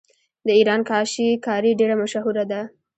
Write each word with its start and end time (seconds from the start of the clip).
د 0.45 0.47
ایران 0.59 0.81
کاشي 0.89 1.27
کاري 1.47 1.71
ډیره 1.79 1.95
مشهوره 2.01 2.43
ده. 2.51 2.61